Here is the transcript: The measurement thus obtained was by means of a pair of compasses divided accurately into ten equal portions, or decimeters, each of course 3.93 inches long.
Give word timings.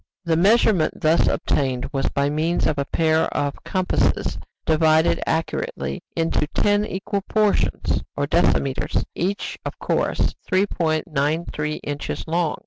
The 0.25 0.35
measurement 0.35 0.99
thus 0.99 1.27
obtained 1.27 1.87
was 1.93 2.09
by 2.09 2.27
means 2.27 2.65
of 2.65 2.79
a 2.79 2.85
pair 2.91 3.25
of 3.37 3.63
compasses 3.63 4.39
divided 4.65 5.21
accurately 5.27 6.01
into 6.15 6.47
ten 6.55 6.83
equal 6.87 7.21
portions, 7.29 8.01
or 8.17 8.25
decimeters, 8.25 9.03
each 9.13 9.59
of 9.63 9.77
course 9.77 10.33
3.93 10.51 11.81
inches 11.83 12.23
long. 12.27 12.55